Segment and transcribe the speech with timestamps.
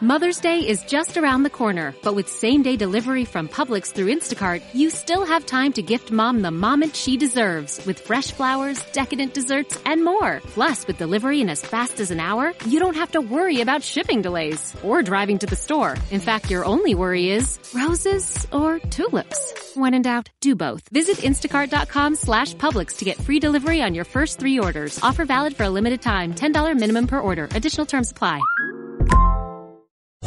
[0.00, 4.14] Mother's Day is just around the corner, but with same day delivery from Publix through
[4.14, 8.80] Instacart, you still have time to gift mom the moment she deserves with fresh flowers,
[8.92, 10.40] decadent desserts, and more.
[10.54, 13.82] Plus, with delivery in as fast as an hour, you don't have to worry about
[13.82, 15.96] shipping delays or driving to the store.
[16.12, 19.74] In fact, your only worry is roses or tulips.
[19.74, 20.88] When in doubt, do both.
[20.90, 25.00] Visit instacart.com slash Publix to get free delivery on your first three orders.
[25.02, 26.34] Offer valid for a limited time.
[26.34, 27.48] $10 minimum per order.
[27.50, 28.40] Additional terms apply.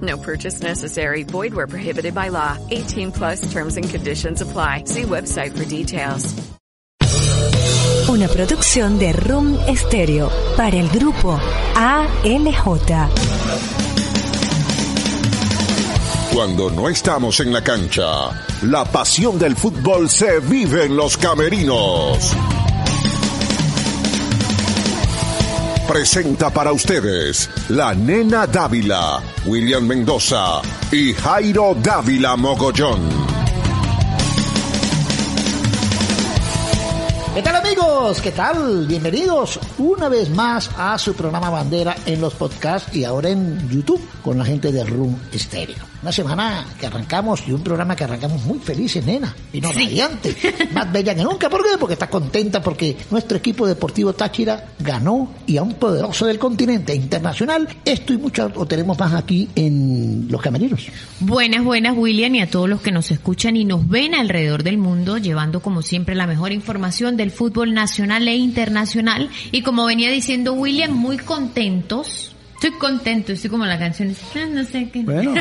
[0.00, 1.24] No purchase necessary.
[1.24, 2.56] Void where prohibited by law.
[2.70, 4.84] 18 plus terms and conditions apply.
[4.84, 6.34] See website for details.
[8.08, 11.38] Una producción de Room Stereo para el grupo
[11.76, 13.08] ALJ.
[16.32, 18.30] Cuando no estamos en la cancha,
[18.62, 22.34] la pasión del fútbol se vive en los camerinos.
[25.90, 33.00] Presenta para ustedes la nena Dávila, William Mendoza y Jairo Dávila Mogollón.
[37.34, 38.20] ¿Qué tal amigos?
[38.20, 38.86] ¿Qué tal?
[38.86, 44.00] Bienvenidos una vez más a su programa Bandera en los podcasts y ahora en YouTube
[44.22, 45.89] con la gente de Room Stereo.
[46.02, 49.34] Una semana que arrancamos y un programa que arrancamos muy felices, nena.
[49.52, 50.34] Y no radiante.
[50.72, 51.50] Más bella que nunca.
[51.50, 51.76] ¿Por qué?
[51.78, 56.94] Porque está contenta porque nuestro equipo deportivo Táchira ganó y a un poderoso del continente
[56.94, 57.68] internacional.
[57.84, 60.86] Esto y mucho lo tenemos más aquí en Los Camerinos.
[61.20, 64.78] Buenas, buenas, William, y a todos los que nos escuchan y nos ven alrededor del
[64.78, 69.28] mundo, llevando como siempre la mejor información del fútbol nacional e internacional.
[69.52, 74.64] Y como venía diciendo William, muy contentos Estoy contento, estoy como la canción, ah, no
[74.64, 75.02] sé qué.
[75.02, 75.32] Bueno.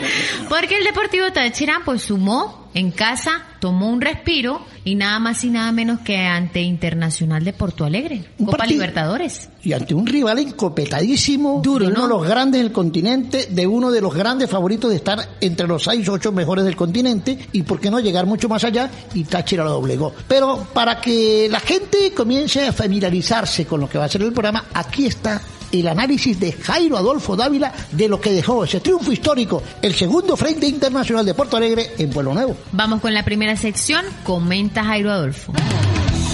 [0.48, 5.50] Porque el Deportivo Táchira pues sumó en casa, tomó un respiro y nada más y
[5.50, 9.48] nada menos que ante Internacional de Porto Alegre, Copa Libertadores.
[9.64, 13.90] Y ante un rival encopetadísimo, Duro, de uno de los grandes del continente, de uno
[13.90, 17.64] de los grandes favoritos de estar entre los seis o ocho mejores del continente y
[17.64, 20.14] por qué no llegar mucho más allá y Táchira lo doblegó.
[20.28, 24.32] Pero para que la gente comience a familiarizarse con lo que va a ser el
[24.32, 25.42] programa, aquí está
[25.72, 30.36] el análisis de Jairo Adolfo Dávila de lo que dejó ese triunfo histórico, el segundo
[30.36, 32.56] Frente Internacional de Puerto Alegre en Pueblo Nuevo.
[32.72, 35.52] Vamos con la primera sección, comenta Jairo Adolfo.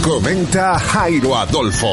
[0.02, 1.88] Comenta Jairo Adolfo.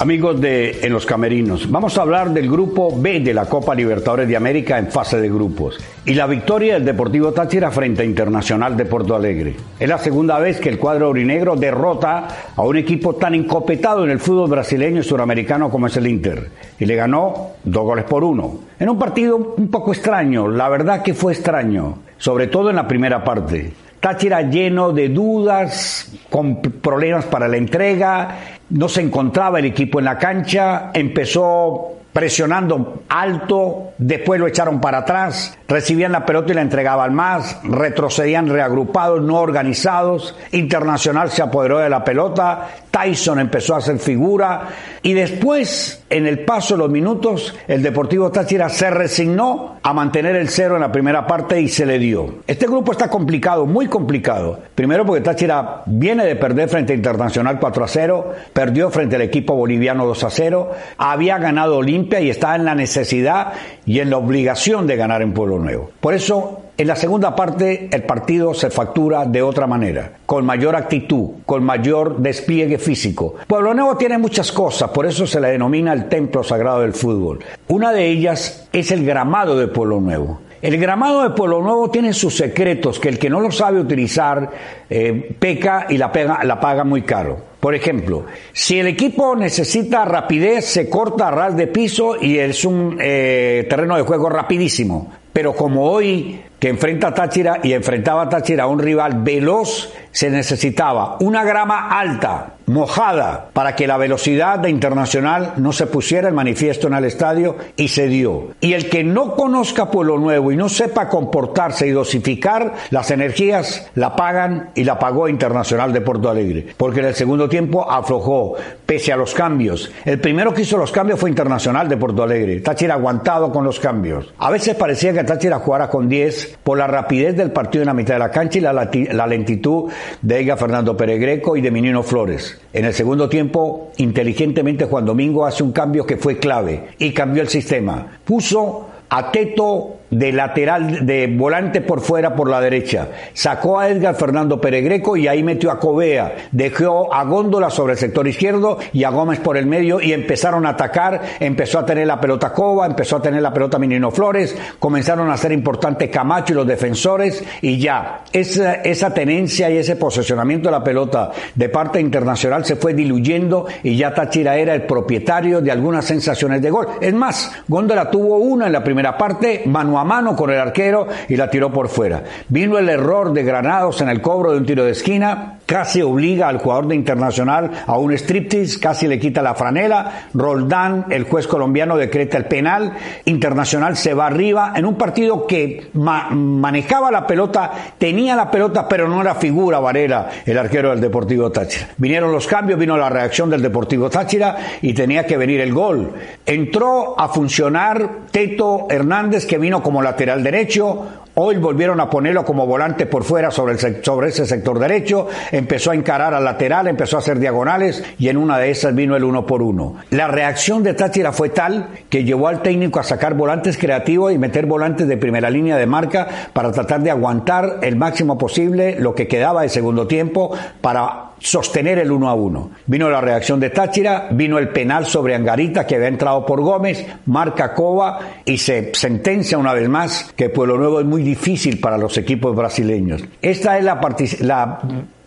[0.00, 4.28] Amigos de En los Camerinos, vamos a hablar del grupo B de la Copa Libertadores
[4.28, 8.76] de América en fase de grupos y la victoria del Deportivo Táchira frente a Internacional
[8.76, 9.56] de Porto Alegre.
[9.76, 14.10] Es la segunda vez que el cuadro aurinegro derrota a un equipo tan encopetado en
[14.10, 16.48] el fútbol brasileño y suramericano como es el Inter
[16.78, 18.60] y le ganó dos goles por uno.
[18.78, 22.86] En un partido un poco extraño, la verdad que fue extraño, sobre todo en la
[22.86, 23.72] primera parte.
[24.00, 28.36] Táchira lleno de dudas, con problemas para la entrega,
[28.70, 34.98] no se encontraba el equipo en la cancha, empezó presionando alto, después lo echaron para
[34.98, 41.78] atrás, recibían la pelota y la entregaban más, retrocedían reagrupados, no organizados, Internacional se apoderó
[41.78, 44.68] de la pelota, Tyson empezó a hacer figura
[45.02, 50.34] y después, en el paso de los minutos, el Deportivo Táchira se resignó a mantener
[50.34, 52.38] el cero en la primera parte y se le dio.
[52.46, 54.58] Este grupo está complicado, muy complicado.
[54.74, 59.22] Primero porque Táchira viene de perder frente a Internacional 4 a 0, perdió frente al
[59.22, 63.52] equipo boliviano 2 a 0, había ganado Olimpia y está en la necesidad
[63.86, 65.90] y en la obligación de ganar en Pueblo Nuevo.
[66.00, 70.76] Por eso en la segunda parte el partido se factura de otra manera, con mayor
[70.76, 73.34] actitud, con mayor despliegue físico.
[73.48, 77.40] Pueblo Nuevo tiene muchas cosas, por eso se le denomina el templo sagrado del fútbol.
[77.66, 80.40] Una de ellas es el gramado de Pueblo Nuevo.
[80.62, 84.48] El gramado de Pueblo Nuevo tiene sus secretos que el que no lo sabe utilizar
[84.88, 87.40] eh, peca y la, paga muy caro.
[87.58, 92.64] Por ejemplo, si el equipo necesita rapidez, se corta a ras de piso y es
[92.64, 95.12] un eh, terreno de juego rapidísimo.
[95.32, 99.92] Pero como hoy que enfrenta a Táchira y enfrentaba a Táchira a un rival veloz,
[100.10, 106.28] se necesitaba una grama alta, mojada, para que la velocidad de Internacional no se pusiera
[106.28, 108.48] el manifiesto en el estadio y se dio.
[108.60, 113.90] Y el que no conozca Pueblo Nuevo y no sepa comportarse y dosificar las energías,
[113.94, 116.66] la pagan y la pagó Internacional de Porto Alegre.
[116.76, 118.54] Porque en el segundo tiempo aflojó,
[118.86, 119.90] pese a los cambios.
[120.04, 122.60] El primero que hizo los cambios fue Internacional de Porto Alegre.
[122.60, 124.32] Táchira aguantado con los cambios.
[124.38, 127.86] A veces parecía que Táchira jugara con 10 es por la rapidez del partido en
[127.86, 129.90] la mitad de la cancha y la, la lentitud
[130.22, 132.57] de Edgar Fernando Peregreco y de Minino Flores.
[132.72, 137.42] En el segundo tiempo, inteligentemente Juan Domingo hace un cambio que fue clave y cambió
[137.42, 138.18] el sistema.
[138.24, 143.08] Puso a Teto de lateral, de volante por fuera por la derecha.
[143.32, 146.48] Sacó a Edgar Fernando Peregreco y ahí metió a Covea.
[146.52, 150.66] Dejó a Góndola sobre el sector izquierdo y a Gómez por el medio y empezaron
[150.66, 151.20] a atacar.
[151.40, 154.56] Empezó a tener la pelota Cova, empezó a tener la pelota Minino Flores.
[154.78, 158.22] Comenzaron a ser importantes Camacho y los defensores y ya.
[158.32, 163.66] Esa, esa tenencia y ese posesionamiento de la pelota de parte internacional se fue diluyendo
[163.82, 166.86] y ya Táchira era el propietario de algunas sensaciones de gol.
[167.00, 169.62] Es más, Góndola tuvo una en la primera parte,
[169.98, 172.22] Manuel a mano con el arquero y la tiró por fuera.
[172.48, 176.48] Vino el error de Granados en el cobro de un tiro de esquina, casi obliga
[176.48, 180.28] al jugador de Internacional a un striptease, casi le quita la franela.
[180.32, 182.94] Roldán, el juez colombiano, decreta el penal.
[183.26, 189.08] Internacional se va arriba en un partido que manejaba la pelota, tenía la pelota, pero
[189.08, 191.90] no era figura Varela, el arquero del Deportivo Táchira.
[191.98, 196.14] Vinieron los cambios, vino la reacción del Deportivo Táchira y tenía que venir el gol.
[196.46, 202.66] Entró a funcionar Teto Hernández, que vino como lateral derecho, Hoy volvieron a ponerlo como
[202.66, 207.38] volante por fuera sobre, ese sector derecho, empezó a encarar al lateral, empezó a hacer
[207.38, 209.94] diagonales y en una de esas vino el uno por uno.
[210.10, 214.38] La reacción de Táchira fue tal que llevó al técnico a sacar volantes creativos y
[214.38, 219.14] meter volantes de primera línea de marca para tratar de aguantar el máximo posible lo
[219.14, 222.70] que quedaba de segundo tiempo para sostener el uno a uno.
[222.86, 227.06] Vino la reacción de Táchira, vino el penal sobre Angarita que había entrado por Gómez,
[227.26, 231.98] marca Cova y se sentencia una vez más que Pueblo Nuevo es muy difícil para
[231.98, 233.22] los equipos brasileños.
[233.42, 234.00] Esta es la,
[234.40, 234.80] la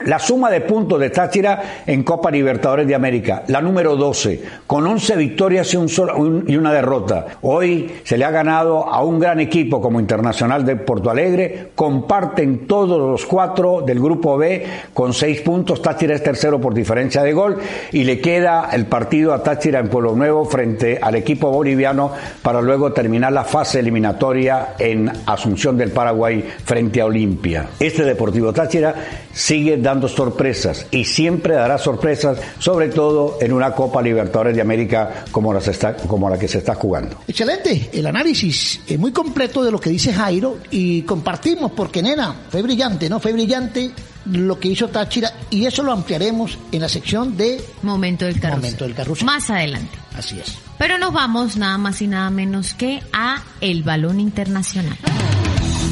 [0.06, 4.86] la suma de puntos de Táchira en Copa Libertadores de América, la número 12, con
[4.86, 7.26] 11 victorias y, un y, una derrota.
[7.42, 11.72] Hoy se le ha ganado a un gran equipo como Internacional de Porto Alegre.
[11.76, 15.82] Comparten todos los cuatro del grupo B con seis puntos.
[15.82, 17.58] Táchira es tercero por diferencia de gol
[17.92, 22.12] y le queda el partido a Táchira en Pueblo Nuevo frente al equipo boliviano
[22.42, 27.68] para luego terminar la fase eliminatoria en Asunción del Paraguay frente a Olimpia.
[27.80, 28.96] Este Deportivo Táchira
[29.32, 34.62] sigue dando dando sorpresas y siempre dará sorpresas, sobre todo en una Copa Libertadores de
[34.62, 37.18] América como la, está, como la que se está jugando.
[37.28, 42.36] Excelente, el análisis es muy completo de lo que dice Jairo y compartimos porque nena,
[42.50, 43.20] fue brillante, ¿no?
[43.20, 43.92] Fue brillante
[44.26, 48.62] lo que hizo Táchira y eso lo ampliaremos en la sección de Momento del Carrusel.
[48.62, 49.26] Momento del Carrusel.
[49.26, 49.98] Más adelante.
[50.16, 50.58] Así es.
[50.78, 54.98] Pero nos vamos nada más y nada menos que a el balón internacional.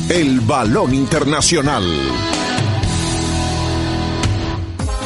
[0.10, 1.84] El balón internacional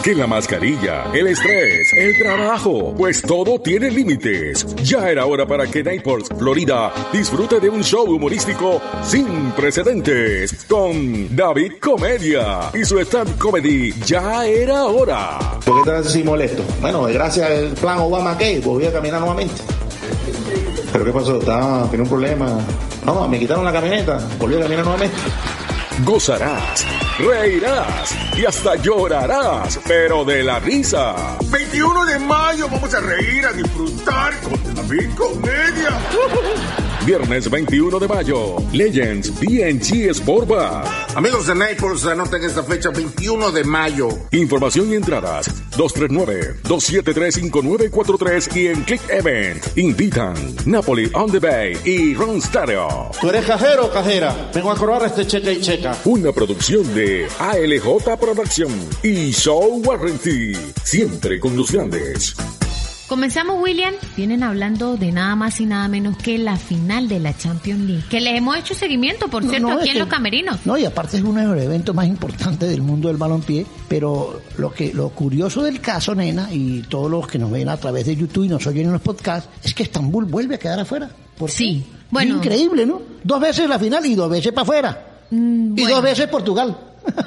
[0.03, 4.65] que la mascarilla, el estrés, el trabajo, pues todo tiene límites.
[4.83, 11.33] Ya era hora para que Naples, Florida, disfrute de un show humorístico sin precedentes con
[11.33, 13.93] David Comedia y su stand comedy.
[14.05, 15.39] Ya era hora.
[15.65, 16.63] ¿Por qué estás así molesto?
[16.81, 19.61] Bueno, gracias al plan Obama que volví a caminar nuevamente.
[20.91, 21.39] ¿Pero qué pasó?
[21.39, 22.59] ¿Estaba, ¿Tiene un problema?
[23.05, 25.15] No, me quitaron la camioneta, volví a caminar nuevamente
[26.01, 26.85] gozarás,
[27.19, 31.37] reirás y hasta llorarás, pero de la risa.
[31.49, 35.97] 21 de mayo vamos a reír, a disfrutar con David Comedia.
[37.05, 40.85] Viernes 21 de mayo, Legends BNG Sport Bar.
[41.15, 44.09] Amigos de Naples, anoten esta fecha 21 de mayo.
[44.31, 45.47] Información y entradas
[45.77, 49.65] 239-273-5943 y en Click Event.
[49.77, 50.35] Invitan
[50.65, 53.11] Napoli on the Bay y Ron Stereo.
[53.19, 54.51] ¿Tú eres cajero o cajera?
[54.53, 55.97] Vengo a cobrar este cheque y checa.
[56.05, 58.69] Una producción de ALJ Production
[59.01, 60.53] y Show Warranty.
[60.83, 62.35] Siempre con los grandes.
[63.07, 63.93] Comenzamos, William.
[64.15, 68.03] Vienen hablando de nada más y nada menos que la final de la Champions League.
[68.09, 70.65] Que les hemos hecho seguimiento, por cierto, aquí en los camerinos.
[70.65, 73.65] No, y aparte es uno de los eventos más importantes del mundo del balompié.
[73.87, 77.77] Pero lo que lo curioso del caso, nena, y todos los que nos ven a
[77.77, 80.79] través de YouTube y nos oyen en los podcasts, es que Estambul vuelve a quedar
[80.79, 81.09] afuera.
[81.37, 81.83] ¿Por sí.
[82.09, 82.37] Bueno.
[82.37, 83.01] Increíble, ¿no?
[83.23, 85.07] Dos veces la final y dos veces para afuera.
[85.29, 86.77] Mm, y dos veces Portugal.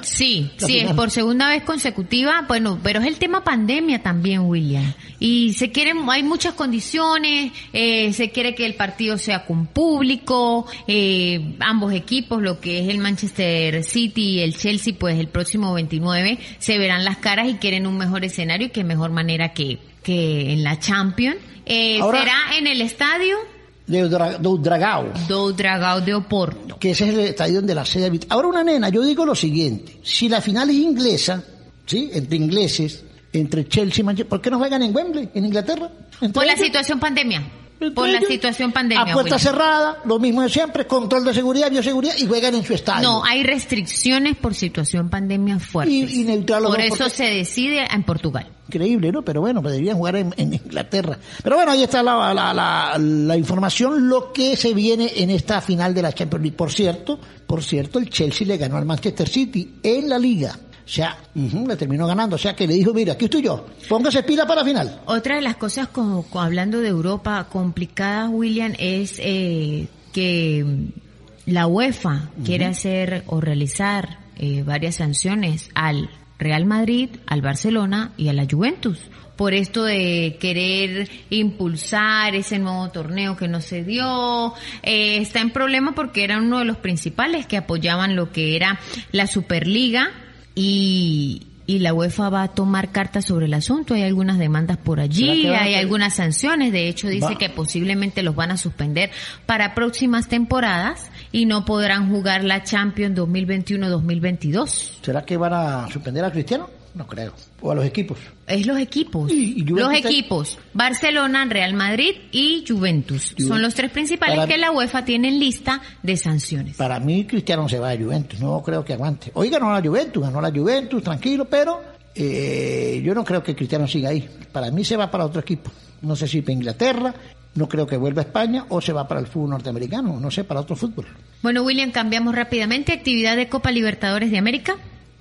[0.03, 2.45] Sí, sí, es por segunda vez consecutiva.
[2.47, 4.93] Bueno, pero es el tema pandemia también, William.
[5.19, 10.67] Y se quieren, hay muchas condiciones, eh, se quiere que el partido sea con público,
[10.87, 15.73] eh, ambos equipos, lo que es el Manchester City y el Chelsea, pues el próximo
[15.75, 19.79] 29 se verán las caras y quieren un mejor escenario y qué mejor manera que,
[20.03, 21.39] que en la Champions.
[21.69, 23.37] Eh, será en el estadio
[23.87, 25.13] de Dragao.
[25.29, 26.79] Do Dragao de Oporto.
[26.79, 30.01] Que ese es el estadio donde la sede Ahora una nena, yo digo lo siguiente,
[30.03, 31.43] si la final es inglesa,
[31.87, 32.11] ¿sí?
[32.13, 35.91] Entre ingleses, entre Chelsea y Manchester, ¿por qué no juegan en Wembley, en Inglaterra?
[36.33, 37.66] Por la situación pandemia.
[37.95, 39.13] Por la situación pandemia.
[39.13, 42.73] A puerta cerrada, lo mismo de siempre, control de seguridad, bioseguridad y juegan en su
[42.75, 43.03] estadio.
[43.07, 45.95] No, hay restricciones por situación pandemia fuertes.
[46.13, 48.47] Y- y neutral los por eso porque- se decide en Portugal.
[48.69, 49.23] Increíble, ¿no?
[49.23, 51.19] Pero bueno, deberían jugar en, en Inglaterra.
[51.43, 55.61] Pero bueno, ahí está la, la, la, la información, lo que se viene en esta
[55.61, 56.57] final de la Champions League.
[56.57, 60.59] Por cierto, por cierto, el Chelsea le ganó al Manchester City en la liga.
[60.87, 62.37] O sea, le terminó ganando.
[62.37, 65.01] O sea, que le dijo, mira, aquí estoy yo, póngase pila para la final.
[65.07, 71.67] Otra de las cosas, como hablando de Europa, complicadas, William, es eh, que mm, la
[71.67, 78.33] UEFA quiere hacer o realizar eh, varias sanciones al Real Madrid, al Barcelona y a
[78.33, 79.01] la Juventus.
[79.35, 85.51] Por esto de querer impulsar ese nuevo torneo que no se dio, eh, está en
[85.51, 88.79] problema porque era uno de los principales que apoyaban lo que era
[89.11, 90.11] la Superliga
[90.57, 93.95] y, y la UEFA va a tomar cartas sobre el asunto.
[93.95, 96.73] Hay algunas demandas por ¿Será allí, a hay algunas sanciones.
[96.73, 99.11] De hecho, dice Va- que posiblemente los van a suspender
[99.47, 104.67] para próximas temporadas y no podrán jugar la Champions 2021-2022.
[105.03, 106.69] ¿Será que van a suspender a Cristiano?
[106.97, 107.35] No creo.
[107.61, 108.19] O a los equipos.
[108.47, 109.31] Es los equipos.
[109.31, 110.59] Y- y Juventus los equipos.
[110.73, 113.35] Barcelona, Real Madrid y Juventus.
[113.37, 116.77] Juve- Son los tres principales Para- que la UEFA tiene en lista de sanciones.
[116.77, 118.41] Para mí, Cristiano se va a Juventus.
[118.41, 119.31] No creo que aguante.
[119.35, 121.83] Hoy ganó la Juventus, ganó la Juventus, tranquilo, pero
[122.15, 124.27] eh, yo no creo que Cristiano siga ahí.
[124.51, 125.71] Para mí se va para otro equipo.
[126.01, 127.15] No sé si para Inglaterra,
[127.57, 130.45] no creo que vuelva a España o se va para el fútbol norteamericano, no sé,
[130.45, 131.07] para otro fútbol.
[131.43, 132.93] Bueno, William, cambiamos rápidamente.
[132.95, 134.77] Actividad de Copa Libertadores de América.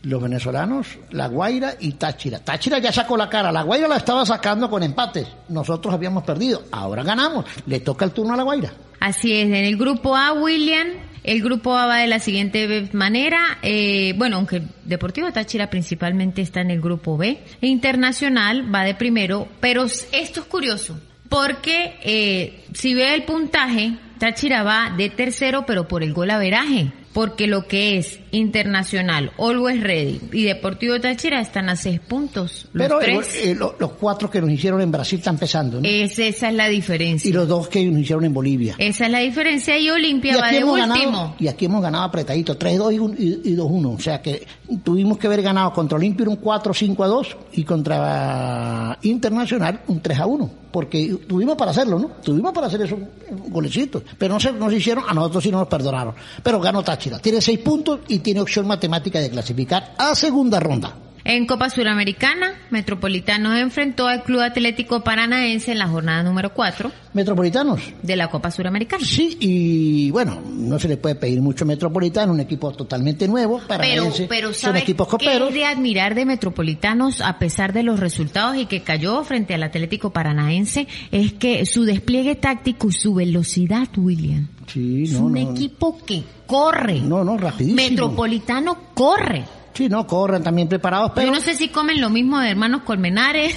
[0.05, 2.39] Los venezolanos, La Guaira y Táchira.
[2.39, 3.51] Táchira ya sacó la cara.
[3.51, 5.27] La Guaira la estaba sacando con empates.
[5.49, 6.63] Nosotros habíamos perdido.
[6.71, 7.45] Ahora ganamos.
[7.65, 8.71] Le toca el turno a La Guaira.
[8.99, 10.87] Así es, en el grupo A, William,
[11.23, 16.61] el grupo A va de la siguiente manera, eh, bueno, aunque Deportivo Táchira principalmente está
[16.61, 22.93] en el grupo B, Internacional va de primero, pero esto es curioso, porque eh, si
[22.93, 27.97] ve el puntaje, Táchira va de tercero, pero por el gol averaje, porque lo que
[27.97, 33.35] es Internacional, Always Ready y Deportivo Táchira están a seis puntos, los Pero eh, tres.
[33.45, 35.79] eh, lo- los cuatro que nos hicieron en Brasil están pesando.
[35.79, 35.87] ¿no?
[35.87, 37.29] Es- esa es la diferencia.
[37.29, 38.75] y los dos que nos hicieron en Bolivia.
[38.77, 40.73] Esa es la diferencia y Olimpia va de último.
[40.75, 43.93] ganado, y aquí hemos ganado apretadito, 3-2 y, un- y, y 2-1.
[43.95, 44.45] O sea que
[44.83, 50.49] tuvimos que haber ganado contra Olimpia un 4-5-2 y contra Internacional un 3-1.
[50.71, 52.07] Porque tuvimos para hacerlo, ¿no?
[52.23, 52.99] Tuvimos para hacer esos
[53.47, 54.03] golecitos.
[54.17, 56.13] Pero no se, no se hicieron, a nosotros sí no nos perdonaron.
[56.43, 57.19] Pero ganó Táchira.
[57.19, 60.93] Tiene 6 puntos y tiene opción matemática de clasificar a segunda ronda.
[61.27, 67.81] En Copa Suramericana, Metropolitano enfrentó al Club Atlético Paranaense en la jornada número 4 Metropolitanos.
[68.03, 69.03] de la Copa Suramericana.
[69.03, 73.57] Sí, y bueno, no se le puede pedir mucho Metropolitano, un equipo totalmente nuevo.
[73.57, 75.49] Pero, Paranaense, pero son ¿sabe equipos coperos.
[75.49, 79.63] es de admirar de Metropolitanos a pesar de los resultados y que cayó frente al
[79.63, 80.87] Atlético Paranaense?
[81.11, 84.47] Es que su despliegue táctico y su velocidad, William.
[84.67, 85.39] Sí, es no, un no.
[85.51, 87.01] equipo que corre.
[87.01, 87.81] No, no, rapidísimo.
[87.81, 89.43] Metropolitano corre.
[89.75, 91.27] Sí, no, corren también preparados, pero...
[91.27, 93.55] Yo no sé si comen lo mismo de hermanos Colmenares.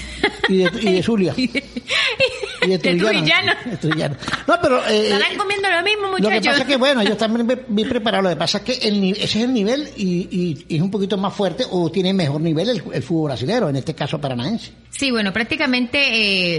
[0.48, 1.32] Y de, y de Zulia.
[1.36, 1.62] y de,
[2.74, 2.78] Y.
[2.98, 3.52] Trujillano.
[3.64, 4.16] De Trujillano.
[4.46, 4.84] No, pero...
[4.88, 6.46] eh, Estarán comiendo lo mismo, lo que muchachos.
[6.48, 8.24] pasa es que, bueno, ellos también bien- preparados.
[8.24, 10.90] Lo que pasa es que el, ese es el nivel y, y- y es un
[10.90, 14.72] poquito más fuerte o tiene mejor nivel el, el fútbol brasileño, en este caso paranaense.
[14.90, 15.98] Sí, bueno, prácticamente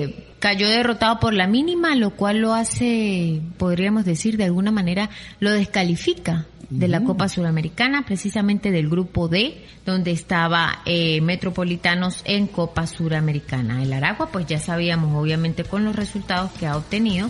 [0.04, 5.10] eh, cayó derrotado por la mínima, lo cual lo hace, podríamos decir, de alguna manera,
[5.40, 12.48] lo descalifica de la Copa Suramericana, precisamente del grupo D, donde estaba eh, Metropolitanos en
[12.48, 13.82] Copa Suramericana.
[13.82, 17.30] El Aragua, pues ya sabíamos, obviamente, con los resultados que ha obtenido,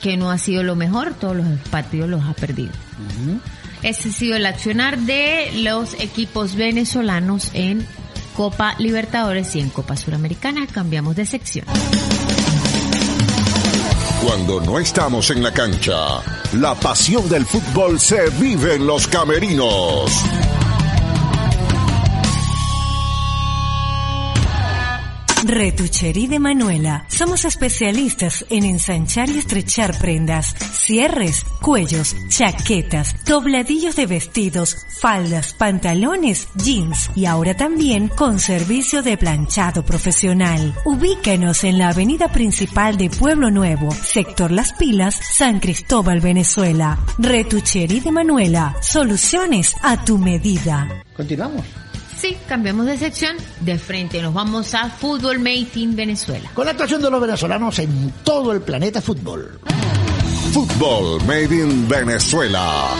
[0.00, 2.72] que no ha sido lo mejor, todos los partidos los ha perdido.
[3.82, 7.86] Ese ha sido el accionar de los equipos venezolanos en
[8.34, 10.66] Copa Libertadores y en Copa Suramericana.
[10.66, 11.66] Cambiamos de sección.
[14.22, 15.94] Cuando no estamos en la cancha,
[16.52, 20.12] la pasión del fútbol se vive en los camerinos.
[25.44, 27.04] Retucherí de Manuela.
[27.08, 36.48] Somos especialistas en ensanchar y estrechar prendas, cierres, cuellos, chaquetas, dobladillos de vestidos, faldas, pantalones,
[36.54, 40.74] jeans y ahora también con servicio de planchado profesional.
[40.84, 46.98] Ubícanos en la avenida principal de Pueblo Nuevo, sector Las Pilas, San Cristóbal, Venezuela.
[47.18, 48.76] Retucherí de Manuela.
[48.80, 50.88] Soluciones a tu medida.
[51.16, 51.64] Continuamos.
[52.22, 53.36] Sí, cambiamos de sección.
[53.62, 56.52] De frente nos vamos a Fútbol Made in Venezuela.
[56.54, 59.58] Con la actuación de los venezolanos en todo el planeta fútbol.
[60.52, 62.90] Fútbol Made in Venezuela.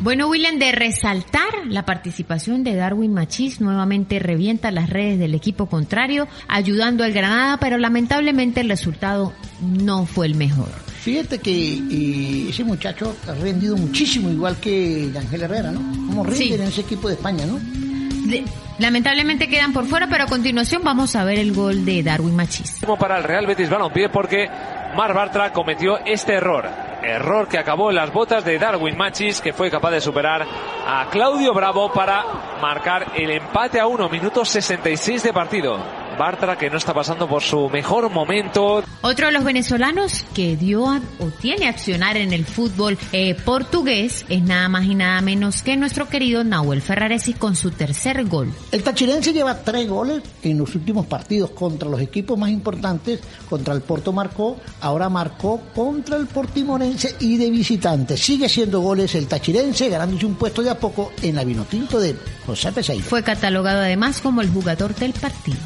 [0.00, 5.66] Bueno, William, de resaltar la participación de Darwin Machís, nuevamente revienta las redes del equipo
[5.66, 10.83] contrario, ayudando al Granada, pero lamentablemente el resultado no fue el mejor.
[11.04, 11.50] Fíjate que
[11.90, 15.80] eh, ese muchacho ha rendido muchísimo, igual que Ángel Herrera, ¿no?
[16.06, 16.54] Como rinden Sí.
[16.54, 17.58] en ese equipo de España, ¿no?
[18.26, 18.42] De-
[18.78, 22.78] lamentablemente quedan por fuera, pero a continuación vamos a ver el gol de Darwin Machís.
[22.80, 24.48] Como para el Real Betis Balompié porque
[24.96, 26.66] Mar Bartra cometió este error.
[27.02, 30.46] Error que acabó en las botas de Darwin Machis, que fue capaz de superar
[30.86, 32.24] a Claudio Bravo para
[32.62, 35.78] marcar el empate a uno, minuto 66 de partido.
[36.14, 38.82] Bartra que no está pasando por su mejor momento.
[39.02, 44.24] Otro de los venezolanos que dio a- o tiene accionar en el fútbol eh, portugués
[44.28, 48.52] es nada más y nada menos que nuestro querido Nahuel Ferraresi con su tercer gol.
[48.72, 53.20] El tachirense lleva tres goles en los últimos partidos contra los equipos más importantes.
[53.48, 58.16] Contra el Porto marcó, ahora marcó contra el Portimorense y de visitante.
[58.16, 62.16] Sigue siendo goles el tachirense, ganándose un puesto de a poco en la Vinotinto de
[62.46, 63.04] José Peseiro.
[63.04, 65.58] Fue catalogado además como el jugador del partido.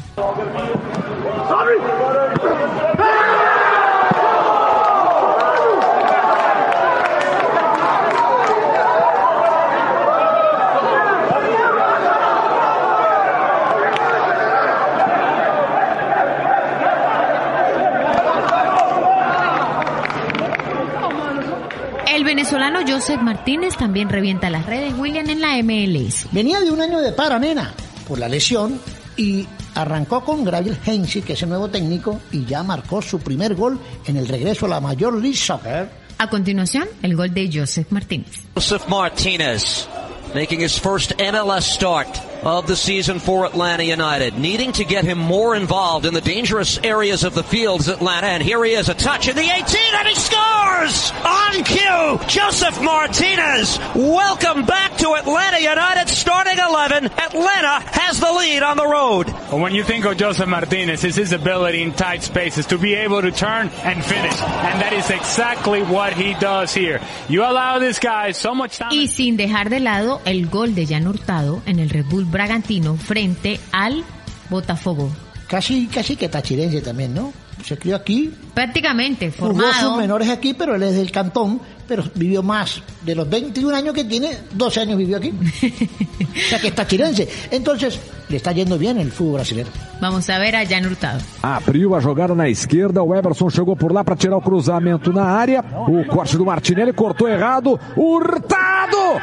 [22.13, 26.27] El venezolano Joseph Martínez también revienta las redes, William, en la MLS.
[26.31, 27.73] Venía de un año de para, nena,
[28.07, 28.79] por la lesión
[29.15, 29.47] y
[29.81, 33.79] arrancó con Gabriel Heinze, que es el nuevo técnico, y ya marcó su primer gol
[34.05, 35.89] en el regreso a la Major League Soccer.
[36.17, 38.43] A continuación, el gol de Joseph Martínez.
[38.55, 39.87] Joseph Martinez
[40.33, 45.17] making his first MLS start of the season for Atlanta United, needing to get him
[45.17, 48.27] more involved in the dangerous areas of the fields Atlanta.
[48.27, 49.55] And here he is, a touch in the 18,
[49.95, 52.27] and he scores on cue.
[52.27, 57.05] Joseph Martinez, welcome back to Atlanta United, starting 11.
[57.05, 59.29] Atlanta has the lead on the road.
[59.51, 63.21] When you think of Joseph Martinez, it's his ability in tight spaces to be able
[63.21, 64.39] to turn and finish.
[64.41, 67.01] And that is exactly what he does here.
[67.27, 68.91] You allow this guy so much time.
[68.91, 72.95] Y sin dejar de lado el gol de Jan Hurtado en el Red Bull Bragantino
[72.95, 74.03] frente al
[74.49, 75.09] Botafogo.
[75.47, 77.33] Casi, casi que tachirense también, ¿no?
[77.65, 79.97] Se crió aquí, Prácticamente jugó sus formado.
[79.97, 84.05] menores aquí, pero él es del cantón, pero vivió más de los 21 años que
[84.05, 85.33] tiene, 12 años vivió aquí.
[85.33, 87.27] o sea que es tachirense.
[87.51, 89.69] Entonces, le está yendo bien el fútbol brasileño.
[89.99, 91.19] Vamos a ver a Jan Hurtado.
[91.41, 95.35] Abriu a jogada na esquerda, o Everson chegou por lá para tirar o cruzamento na
[95.37, 95.61] área.
[95.87, 97.77] O corte do Martinelli cortou errado.
[97.97, 99.19] Hurtado!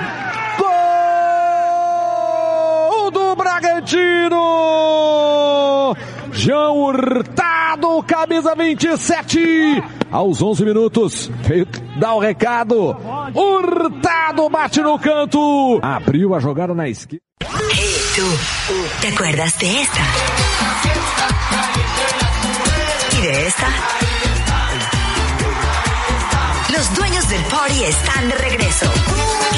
[3.46, 4.44] Bragantino!
[6.32, 9.84] Jean Hurtado, camisa 27.
[10.10, 11.30] Aos 11 minutos,
[11.96, 12.98] dar o recado.
[13.32, 15.78] Hurtado bate no canto.
[15.80, 17.22] Abriu a jogada na esquerda.
[17.70, 18.26] Hey, tú,
[19.00, 20.00] ¿te acuerdas de esta?
[23.16, 24.05] ¿Y de esta?
[27.36, 28.90] Del party están de regreso.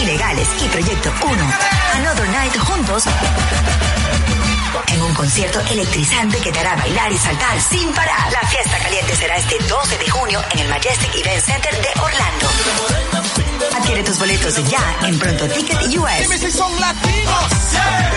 [0.02, 1.50] Ilegales y Proyecto 1.
[1.94, 3.04] Another Night juntos.
[4.88, 8.32] En un concierto electrizante que te hará bailar y saltar sin parar.
[8.32, 12.48] La fiesta caliente será este 12 de junio en el Majestic Event Center de Orlando.
[13.76, 16.24] Adquiere tus boletos ya en Pronto Ticket US.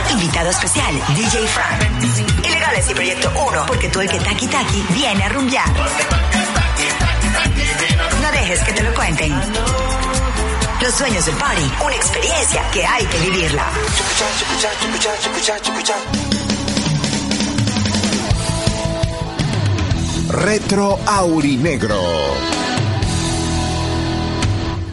[0.10, 2.48] Invitado especial, DJ Frank.
[2.48, 6.51] Ilegales y Proyecto 1, porque tú el que taqui taqui viene a rumbear.
[8.52, 9.32] Dejes que te lo cuenten.
[10.82, 13.66] Los sueños del party, una experiencia que hay que vivirla.
[20.28, 22.02] Retro Aurinegro.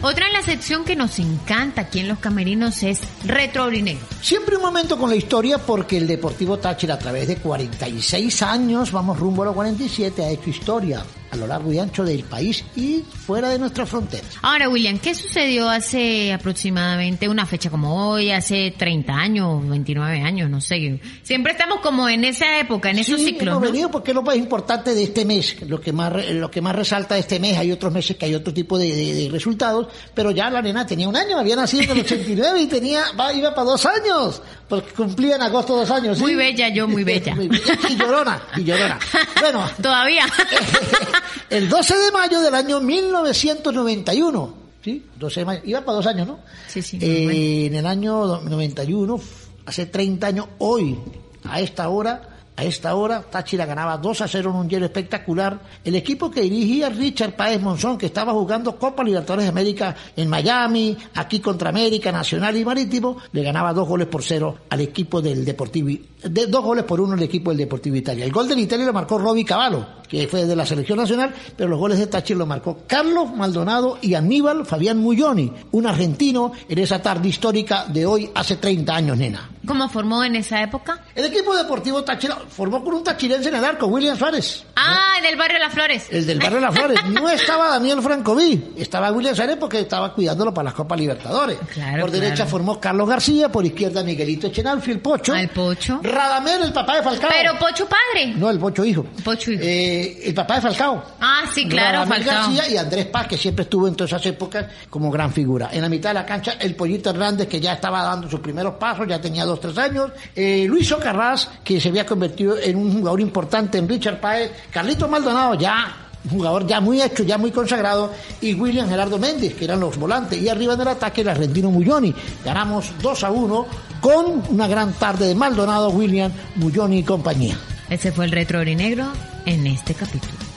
[0.03, 4.07] Otra en la sección que nos encanta aquí en Los Camerinos es Retro Aurinegro.
[4.21, 8.93] Siempre un momento con la historia porque el Deportivo Táchira a través de 46 años,
[8.93, 12.63] vamos rumbo a los 47, ha hecho historia a lo largo y ancho del país
[12.75, 14.25] y fuera de nuestras fronteras.
[14.41, 20.49] Ahora, William, ¿qué sucedió hace aproximadamente una fecha como hoy, hace 30 años, 29 años,
[20.49, 20.99] no sé?
[21.23, 23.67] Siempre estamos como en esa época, en esos Sí, ciclos, hemos ¿no?
[23.71, 26.75] venido porque es lo más importante de este mes, lo que más lo que más
[26.75, 29.87] resalta de este mes, hay otros meses que hay otro tipo de, de- de resultados,
[30.13, 33.33] pero ya la nena tenía un año, había nacido en el 89 y tenía, va,
[33.33, 36.17] iba para dos años, porque cumplía en agosto dos años.
[36.17, 36.23] ¿sí?
[36.23, 37.35] Muy bella, yo muy bella.
[37.35, 37.77] Muy bella.
[37.89, 38.97] y llorona, y llorona.
[39.41, 40.25] Bueno, Todavía.
[41.49, 44.53] el 12 de mayo del año 1991,
[44.83, 45.05] ¿sí?
[45.17, 46.39] 12 de mayo, iba para dos años, ¿no?
[46.67, 46.99] Sí, sí.
[47.01, 49.19] Eh, en el año 91,
[49.65, 50.97] hace 30 años, hoy,
[51.43, 55.61] a esta hora, A esta hora, Táchira ganaba 2 a 0 en un hielo espectacular.
[55.81, 60.27] El equipo que dirigía Richard Páez Monzón, que estaba jugando Copa Libertadores de América en
[60.27, 65.21] Miami, aquí contra América, Nacional y Marítimo, le ganaba dos goles por cero al equipo
[65.21, 65.87] del Deportivo,
[66.21, 68.25] de, dos goles por uno al equipo del Deportivo Italia.
[68.25, 71.69] El gol del Italia lo marcó Roby Cavallo, que fue de la selección nacional, pero
[71.69, 76.79] los goles de Táchira lo marcó Carlos Maldonado y Aníbal Fabián Mulloni, un argentino en
[76.79, 79.49] esa tarde histórica de hoy hace 30 años, nena.
[79.69, 81.03] ¿Cómo formó en esa época?
[81.13, 84.65] El equipo deportivo Táchira formó con un tachirense en el arco, William Suárez.
[84.75, 86.07] Ah, del barrio Las Flores.
[86.09, 86.99] El del barrio Las Flores.
[87.09, 91.59] No estaba Daniel Francoví, estaba William Suárez porque estaba cuidándolo para las Copas Libertadores.
[91.71, 95.35] Claro, por derecha formó Carlos García, por izquierda Miguelito Echenalfi, el Pocho.
[95.35, 95.99] El Pocho.
[96.01, 97.29] Radamel, el papá de Falcao.
[97.31, 98.33] Pero Pocho padre.
[98.35, 99.03] No, el Pocho hijo.
[99.23, 99.61] Pocho hijo.
[99.63, 101.03] Eh, el papá de Falcao.
[101.21, 102.53] Ah, sí, claro, Radamel Falcao.
[102.55, 105.69] García y Andrés Paz, que siempre estuvo en todas esas épocas como gran figura.
[105.71, 108.73] En la mitad de la cancha, el Pollito Hernández, que ya estaba dando sus primeros
[108.75, 110.11] pasos, ya tenía dos, tres años.
[110.35, 114.51] Eh, Luis Ocarraz, que se había convertido en un jugador importante en Richard Páez.
[114.71, 119.65] Carlito Maldonado, ya jugador ya muy hecho, ya muy consagrado, y William Gerardo Méndez, que
[119.65, 122.13] eran los volantes, y arriba en el ataque el argentino Mulloni.
[122.43, 123.65] Ganamos 2 a 1
[124.01, 127.57] con una gran tarde de Maldonado, William, Mulloni y compañía.
[127.89, 129.07] Ese fue el retro negro
[129.45, 130.48] en este capítulo.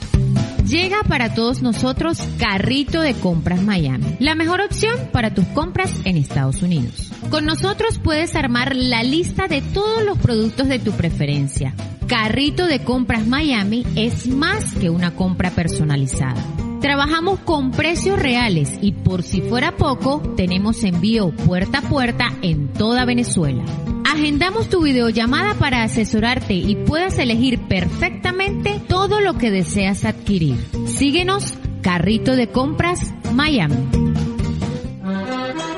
[0.67, 6.17] Llega para todos nosotros Carrito de Compras Miami, la mejor opción para tus compras en
[6.17, 7.11] Estados Unidos.
[7.31, 11.75] Con nosotros puedes armar la lista de todos los productos de tu preferencia.
[12.07, 16.43] Carrito de Compras Miami es más que una compra personalizada.
[16.83, 22.73] Trabajamos con precios reales y por si fuera poco, tenemos envío puerta a puerta en
[22.73, 23.65] toda Venezuela.
[24.05, 30.57] Agendamos tu videollamada para asesorarte y puedas elegir perfectamente todo lo que deseas adquirir.
[30.87, 34.12] Síguenos, Carrito de Compras, Miami.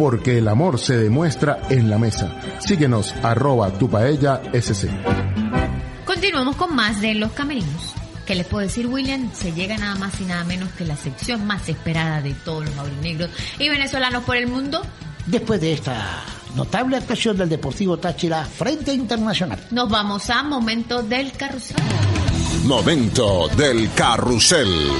[0.00, 2.34] Porque el amor se demuestra en la mesa.
[2.58, 4.88] Síguenos, arroba tu paella SC.
[6.06, 7.92] Continuamos con más de Los Camerinos.
[8.24, 9.30] ¿Qué les puedo decir, William?
[9.34, 12.78] Se llega nada más y nada menos que la sección más esperada de todos los
[12.78, 14.80] aurinegros y venezolanos por el mundo.
[15.26, 19.58] Después de esta notable actuación del Deportivo Táchira frente Internacional.
[19.70, 21.76] Nos vamos a Momento del Carrusel.
[22.64, 24.90] Momento del carrusel.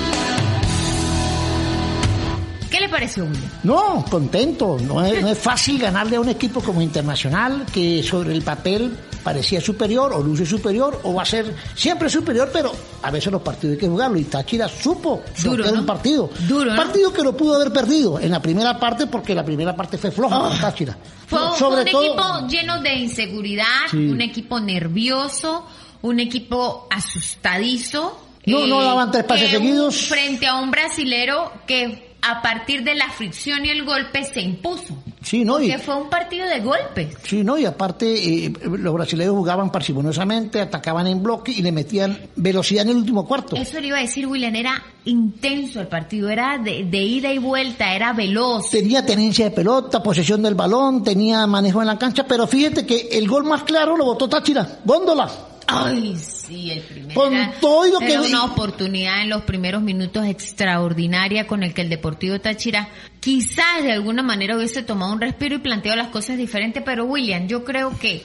[2.70, 3.50] ¿Qué le pareció, William?
[3.64, 4.76] No, contento.
[4.80, 8.96] No es, no es fácil ganarle a un equipo como Internacional que sobre el papel
[9.24, 13.42] parecía superior o luce superior o va a ser siempre superior, pero a veces los
[13.42, 16.30] partidos hay que jugarlo y Táchira supo Duro, un partido.
[16.48, 16.76] Duro, ¿no?
[16.76, 20.10] Partido que lo pudo haber perdido en la primera parte porque la primera parte fue
[20.10, 20.42] floja Oh.
[20.48, 20.96] para Táchira.
[21.26, 23.96] Fue, Sobre un todo equipo lleno de inseguridad, Sí.
[24.08, 25.66] un equipo nervioso,
[26.02, 28.18] un equipo asustadizo.
[28.44, 30.06] eh, No, no daban tres pases seguidos.
[30.06, 34.96] Frente a un brasilero que a partir de la fricción y el golpe se impuso.
[35.22, 37.16] Sí, no, y- Que fue un partido de golpes.
[37.22, 42.18] Sí, no, y aparte eh, los brasileños jugaban parsimoniosamente, atacaban en bloque y le metían
[42.36, 43.56] velocidad en el último cuarto.
[43.56, 47.38] Eso le iba a decir, William, era intenso el partido, era de, de ida y
[47.38, 48.70] vuelta, era veloz.
[48.70, 53.08] Tenía tenencia de pelota, posesión del balón, tenía manejo en la cancha, pero fíjate que
[53.12, 55.30] el gol más claro lo botó Táchira, góndola.
[55.72, 57.20] Ay, sí, el primero.
[57.20, 61.74] Con era, todo lo era que- una oportunidad en los primeros minutos extraordinaria con el
[61.74, 62.88] que el Deportivo Táchira
[63.20, 67.46] quizás de alguna manera hubiese tomado un respiro y planteado las cosas diferentes, pero William,
[67.48, 68.24] yo creo que,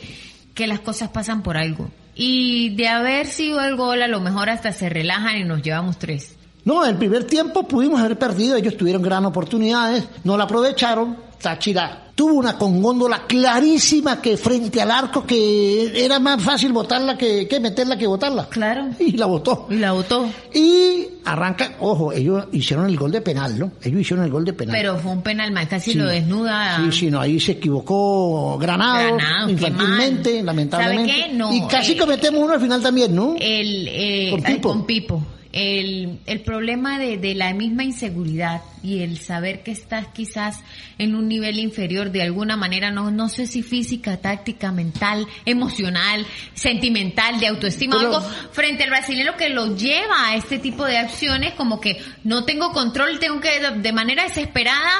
[0.53, 1.89] que las cosas pasan por algo.
[2.15, 5.99] Y de haber sido el gol, a lo mejor hasta se relajan y nos llevamos
[5.99, 6.35] tres.
[6.63, 11.17] No, en el primer tiempo pudimos haber perdido, ellos tuvieron gran oportunidades, no la aprovecharon.
[11.41, 17.17] Táchira tuvo una con góndola clarísima que frente al arco que era más fácil botarla
[17.17, 18.47] que, que meterla que botarla.
[18.49, 18.87] Claro.
[18.99, 19.67] Y la botó.
[19.69, 20.29] Y la botó.
[20.53, 23.71] Y arranca, ojo, ellos hicieron el gol de penal, ¿no?
[23.83, 24.75] Ellos hicieron el gol de penal.
[24.77, 25.97] Pero fue un penal más, casi Sí.
[25.97, 26.77] lo desnuda.
[26.85, 31.11] Sí, sí, no, ahí se equivocó Granado, Granado, infantilmente, lamentablemente.
[31.11, 31.33] ¿Sabe qué?
[31.35, 33.35] No, y casi eh, cometemos uno al final también, ¿no?
[33.39, 34.69] el, eh, Con Pipo.
[34.69, 35.21] con Pipo.
[35.51, 40.59] El, el problema de, de la misma inseguridad y el saber que estás quizás
[40.99, 46.25] en un nivel inferior de alguna manera, no, no sé si física, táctica, mental, emocional,
[46.53, 48.21] sentimental, de autoestima, algo
[48.51, 52.71] frente al brasileño que lo lleva a este tipo de acciones como que no tengo
[52.71, 54.91] control, tengo que de manera desesperada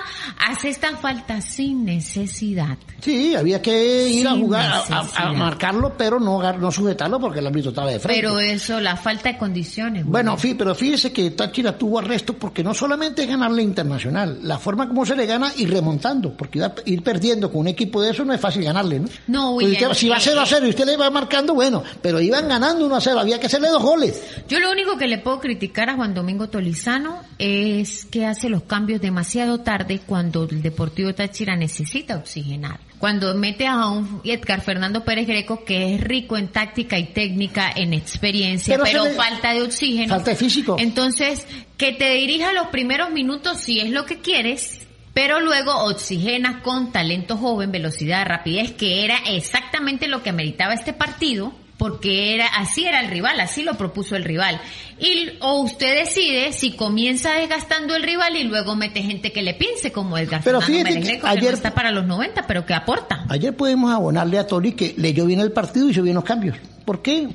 [0.47, 2.77] hacer esta falta sin necesidad.
[3.01, 7.69] Sí, había que ir a jugar, a- marcarlo, pero no, no sujetarlo porque el árbitro
[7.69, 8.21] estaba de frente.
[8.21, 10.05] Pero eso, la falta de condiciones.
[10.05, 14.87] Bueno, sí, pero fíjese que Táchira tuvo arresto porque no solamente ganarle internacional, la forma
[14.87, 18.11] como se le gana y remontando, porque iba a ir perdiendo con un equipo de
[18.11, 19.07] eso no es fácil ganarle, ¿no?
[19.27, 21.83] No, William, usted- si va eh, 0 a 0 y usted le va marcando, bueno,
[22.01, 24.23] pero iban ganando 1 a 0, había que hacerle dos goles.
[24.47, 28.63] Yo lo único que le puedo criticar a Juan Domingo Tolizano es que hace los
[28.63, 32.79] cambios demasiado tarde cuando el Deportivo Táchira necesita oxigenar.
[32.99, 37.71] Cuando mete a un Edgar Fernando Pérez Greco que es rico en táctica y técnica,
[37.75, 40.15] en experiencia, Pero falta de oxígeno.
[40.15, 40.77] Falta de físico.
[40.79, 41.45] Entonces,
[41.77, 46.91] que te dirija los primeros minutos si es lo que quieres, pero luego oxigenas con
[46.91, 51.53] talento joven, velocidad, rapidez, que era exactamente lo que meritaba este partido,
[51.89, 54.59] porque era así era el rival, así lo propuso el rival.
[54.99, 59.53] Y o usted decide si comienza desgastando el rival y luego mete gente que le
[59.53, 62.73] piense como Edgar Pero Fernando fíjate que ayer- no está para los 90, pero que
[62.73, 63.25] aporta.
[63.29, 66.57] Ayer podemos abonarle a Tori que leyó bien el partido y hizo bien los cambios.
[66.85, 67.27] ¿Por qué?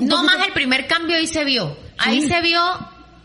[0.00, 1.76] No más el primer cambio ahí se vio.
[1.96, 2.28] Ahí Sí.
[2.28, 2.60] se vio,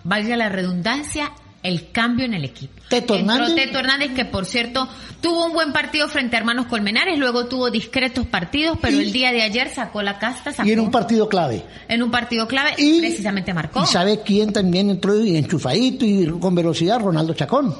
[0.06, 1.32] valga la redundancia,
[1.64, 2.74] el cambio en el equipo.
[2.90, 3.56] Teto Hernández.
[3.56, 4.88] Teto Hernández, que por cierto
[5.22, 9.12] tuvo un buen partido frente a Hermanos Colmenares, luego tuvo discretos partidos, pero Y- el
[9.12, 11.64] día de ayer sacó la casta, sacó Y en un partido clave.
[11.88, 13.84] en un partido clave, precisamente marcó.
[13.84, 17.00] ¿Y sabe quién también entró y enchufadito y con velocidad?
[17.00, 17.76] Ronaldo Chacón.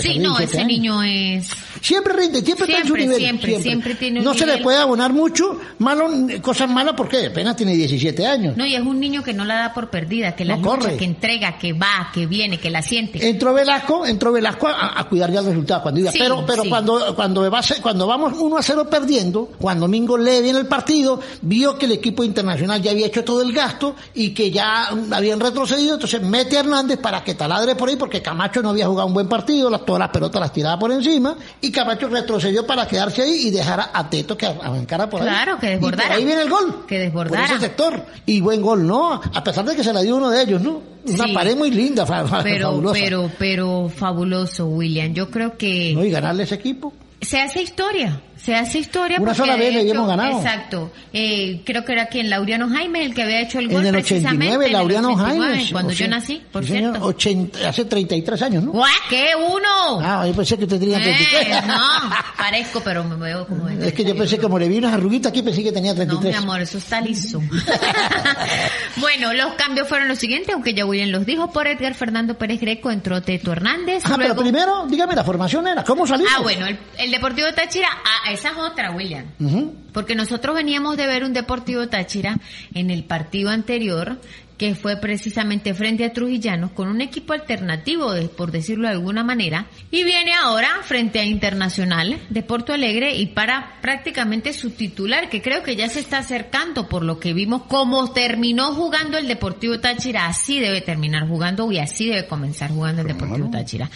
[0.00, 1.48] Sí, no, 17 ese niño es...
[1.80, 3.18] Siempre rinde, siempre, está en su Siempre, nivel.
[3.18, 6.08] siempre, siempre tiene un No se le puede abonar mucho, malo,
[6.42, 8.56] cosas malas porque apenas tiene 17 años.
[8.56, 10.86] No, y es un niño que no la da por perdida, que la No lucha,
[10.88, 10.96] corre.
[10.96, 13.28] que entrega, que va, que viene, que la siente.
[13.28, 16.10] Entró Velasco, entró Velasco a, a cuidar ya el resultado cuando iba.
[16.12, 16.68] Sí, pero pero sí.
[16.68, 21.20] cuando cuando va cuando vamos 1 a 0 perdiendo, cuando Domingo lee bien el partido,
[21.42, 25.38] vio que el equipo internacional ya había hecho todo el gasto y que ya habían
[25.38, 29.06] retrocedido, entonces mete a Hernández para que taladre por ahí porque Camacho no había jugado
[29.06, 32.86] un buen partido, las, todas las pelotas las tiraba por encima y Camacho retrocedió para
[32.86, 35.28] quedarse ahí y dejar a Teto que arrancara por ahí.
[35.28, 36.14] Claro, que Y por desbordara.
[36.16, 36.84] ahí viene el gol.
[36.86, 37.44] Que Por desbordara.
[37.46, 38.04] ese sector.
[38.26, 39.20] Y buen gol, ¿no?
[39.34, 40.80] A pesar de que se la dio uno de ellos, ¿no?
[41.08, 41.32] Una Sí.
[41.32, 42.26] pared muy linda, pero,
[42.70, 42.92] fabulosa.
[42.94, 45.12] pero, pero fabuloso, William.
[45.14, 46.92] Yo creo que No, y ganarle ese equipo.
[47.20, 48.20] se hace historia.
[48.42, 49.18] Se hace historia.
[49.20, 50.38] Una sola vez le habíamos ganado.
[50.38, 50.92] Exacto.
[51.12, 53.92] Eh, creo que era quien, Laureano Jaime, el que había hecho el En gol el
[53.92, 54.46] precisamente.
[54.54, 55.72] 89, en el Laureano 89, Jaime.
[55.72, 57.06] Cuando yo sea, nací, por sí, señor, cierto.
[57.08, 58.72] 80 hace 33 años, ¿no?
[58.72, 58.90] ¡Guau!
[59.08, 59.30] ¿Qué?
[59.36, 60.00] ¿Uno?
[60.02, 61.46] Ah, yo pensé que usted tenía 33.
[61.48, 61.80] Eh, no,
[62.36, 65.42] parezco, pero me veo como Es que yo pensé, como le vi unas arruguitas aquí,
[65.42, 66.36] pensé que tenía No, mi 33.
[66.36, 67.40] amor, eso está liso.
[68.96, 71.50] bueno, los cambios fueron los siguientes, aunque ya William los dijo.
[71.50, 74.02] Por Edgar Fernando Pérez Greco entró Teto Hernández.
[74.06, 76.26] ah, pero primero, dígame, la formación era, ¿cómo salió?
[76.36, 79.24] Ah, bueno, el, el Deportivo Táchira, ah, esa es otra, William.
[79.92, 82.38] Porque nosotros veníamos de ver un Deportivo Táchira
[82.74, 84.18] en el partido anterior,
[84.56, 89.22] que fue precisamente frente a Trujillanos, con un equipo alternativo, de- por decirlo de alguna
[89.22, 95.28] manera, y viene ahora frente a Internacional de Porto Alegre y para prácticamente su titular,
[95.28, 99.28] que creo que ya se está acercando por lo que vimos, como terminó jugando el
[99.28, 103.90] Deportivo Táchira, así debe terminar jugando y así debe comenzar jugando el Deportivo Táchira.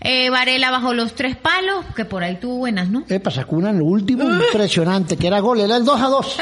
[0.00, 3.04] Eh, Varela bajo los tres palos, que por ahí tuvo buenas, ¿no?
[3.08, 6.36] Epa, sacó una en lo último impresionante, que era gol, era el 2 a 2.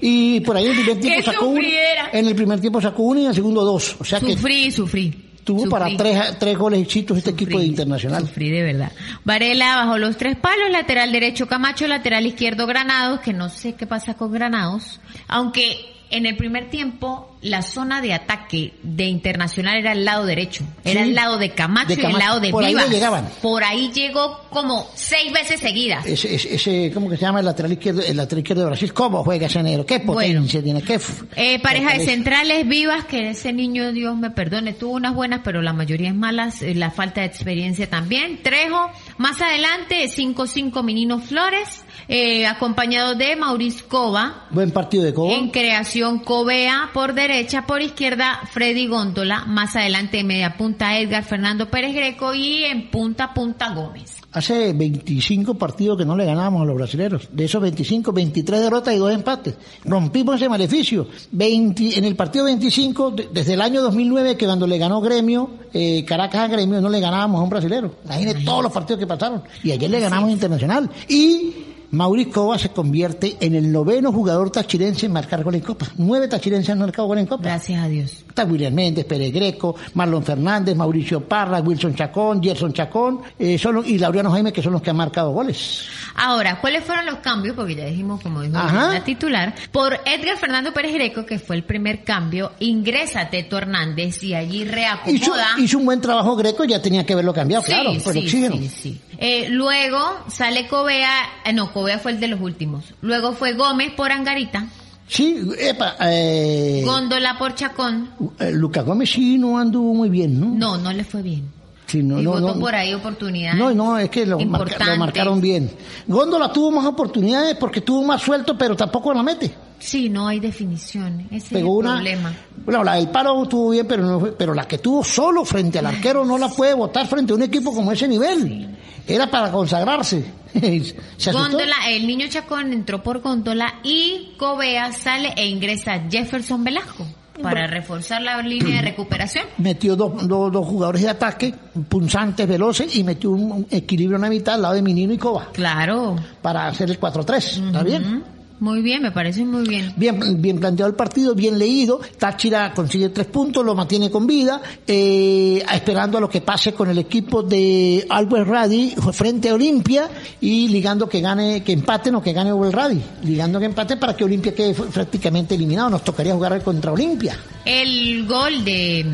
[0.00, 2.10] Y por ahí en el primer tiempo sacó sufriera.
[2.12, 3.96] en el primer tiempo sacó uno y en el segundo dos.
[3.98, 5.10] O sea que Sufrí, sufrí.
[5.44, 5.70] tuvo Sufrí.
[5.70, 8.22] para tres, tres goles hechizos este equipo de internacional.
[8.26, 8.92] Sufrí de verdad.
[9.24, 13.86] Varela bajo los tres palos, lateral derecho Camacho, lateral izquierdo Granados, que no sé qué
[13.86, 15.76] pasa con Granados, aunque
[16.10, 21.02] en el primer tiempo la zona de ataque de Internacional era el lado derecho, era
[21.02, 21.08] Sí.
[21.10, 23.28] el lado de Camacho, De y el lado de Por ahí llegaban.
[23.42, 26.06] Por ahí llegó como seis veces seguidas.
[26.06, 28.00] Ese, ese, ese, ¿cómo que se llama el lateral izquierdo?
[28.02, 29.84] El lateral izquierdo de Brasil, ¿cómo juega ese negro?
[29.84, 30.82] ¿Qué potencia tiene?
[30.82, 31.00] ¿Qué
[31.36, 35.62] Eh, pareja de centrales vivas, que ese niño, Dios me perdone, tuvo unas buenas, pero
[35.62, 38.40] la mayoría es malas, eh, la falta de experiencia también.
[38.42, 44.46] Trejo, más adelante, 5-5 Meninos Flores, eh, acompañado de Mauricio Cova.
[44.50, 45.32] Buen partido de Cobo.
[45.32, 47.31] En creación, Covea por derecha,
[47.66, 49.44] por izquierda, Freddy Góndola.
[49.46, 54.16] Más adelante, en media punta, Edgar Fernando Pérez Greco y en punta, punta Gómez.
[54.32, 57.28] Hace 25 partidos que no le ganábamos a los brasileños.
[57.32, 59.54] De esos 25, 23 derrotas y dos empates.
[59.84, 61.06] Rompimos ese maleficio.
[61.32, 65.50] 20, en el partido 25, de- desde el año 2009, que cuando le ganó Gremio,
[65.72, 67.94] eh, Caracas a Gremio, no le ganábamos a un brasilero.
[68.04, 69.42] Imagínate todos los partidos que pasaron.
[69.62, 70.90] Y ayer le ganamos a Internacional.
[71.08, 71.52] Y
[71.92, 75.86] Mauricio Cova se convierte en el noveno jugador tachirense en marcar gol en Copa.
[75.98, 77.42] Nueve tachirenses han marcado gol en Copa.
[77.44, 78.10] Gracias a Dios.
[78.26, 83.74] Está William Méndez, Pérez Greco, Marlon Fernández, Mauricio Parra, Wilson Chacón, Gerson Chacón eh, son
[83.74, 85.84] los- y Laureano Jaime, que son los que han marcado goles.
[86.16, 87.54] Ahora, ¿cuáles fueron los cambios?
[87.54, 91.64] Porque ya dijimos, como dijo la titular, por Edgar Fernando Pérez Greco, que fue el
[91.64, 95.46] primer cambio, ingresa Teto Hernández y allí reacomoda.
[95.58, 98.26] hizo un buen trabajo Greco, ya tenía que haberlo cambiado, Sí, claro, por el sí,
[98.28, 98.56] oxígeno.
[98.56, 99.00] sí, sí.
[99.18, 99.98] Eh, luego
[100.28, 101.10] sale Covea,
[101.44, 102.84] eh, no, Covea fue el de los últimos.
[103.02, 104.66] Luego fue Gómez por Angarita,
[105.08, 108.08] Sí, epa, eh, Góndola por Chacón.
[108.38, 110.46] eh, Lucas Gómez sí no anduvo muy bien, ¿no?
[110.46, 111.50] No, no le fue bien.
[111.86, 112.60] Sí, no, y no, votó no.
[112.60, 113.58] por ahí oportunidades.
[113.60, 114.92] No, no, es que lo, marca- Importante.
[114.92, 115.70] lo marcaron bien.
[116.06, 119.54] Góndola tuvo más oportunidades porque tuvo más suelto, pero tampoco la mete.
[119.78, 121.26] Sí, no hay definición.
[121.30, 121.94] Ese Pegó es el una.
[121.96, 122.32] problema.
[122.64, 125.86] Bueno, la del paro estuvo bien, pero no pero la que tuvo solo frente al
[125.86, 128.74] arquero no la puede votar frente a un equipo como ese nivel.
[129.06, 130.24] Era para consagrarse.
[131.32, 137.06] Góndola, el niño Chacón entró por Góndola y Covea sale e ingresa Jefferson Velasco
[137.40, 139.46] para reforzar la línea de recuperación.
[139.58, 141.54] Metió dos, dos, dos jugadores de ataque,
[141.88, 145.18] punzantes, veloces, y metió un, un equilibrio en la mitad al lado de Minino y
[145.18, 145.48] Coba.
[145.52, 146.16] Claro.
[146.40, 147.66] Para hacer el 4-3.
[147.66, 148.22] ¿Está bien?
[148.62, 149.92] Muy bien, me parece muy bien.
[149.96, 152.00] Bien, bien planteado el partido, bien leído.
[152.16, 156.88] Táchira consigue tres puntos, lo mantiene con vida, eh, esperando a lo que pase con
[156.88, 160.08] el equipo de Albert Radi frente a Olimpia
[160.40, 163.02] y ligando que gane, que empaten o que gane Albert Radi.
[163.24, 165.90] Ligando que empate para que Olimpia quede prácticamente eliminado.
[165.90, 167.36] Nos tocaría jugar contra Olimpia.
[167.64, 169.04] El gol de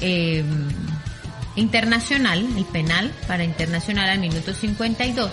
[0.00, 0.44] eh,
[1.54, 5.30] Internacional, el penal para Internacional al minuto 52.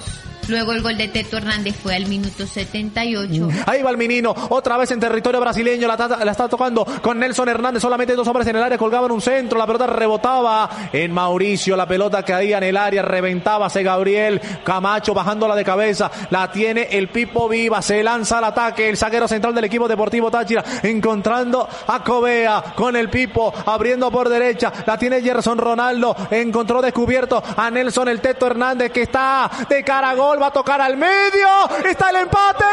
[0.52, 3.48] Luego el gol de Teto Hernández fue al minuto 78.
[3.68, 5.94] Ahí va el menino, otra vez en territorio brasileño, la,
[6.30, 9.66] está tocando con Nelson Hernández, solamente dos hombres en el área, colgaban un centro, la
[9.66, 15.64] pelota rebotaba en Mauricio, la pelota caía en el área, reventaba Gabriel Camacho bajándola de
[15.64, 19.88] cabeza, la tiene el Pipo Viva, se lanza al ataque, el zaguero central del equipo
[19.88, 26.14] deportivo Táchira, encontrando a Covea con el Pipo, abriendo por derecha, la tiene Gerson Ronaldo,
[26.30, 30.82] encontró descubierto a Nelson el Teto Hernández que está de cara gol, va a tocar
[30.82, 31.48] al medio,
[31.86, 32.66] está el empate.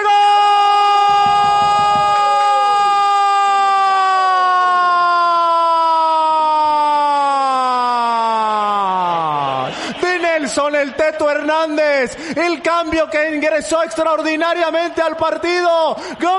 [10.78, 15.96] El Teto Hernández, el cambio que ingresó extraordinariamente al partido,